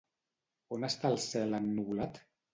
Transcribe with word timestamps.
On 0.77 0.87
està 0.87 1.11
el 1.13 1.19
cel 1.27 1.55
ennuvolat? 1.61 2.21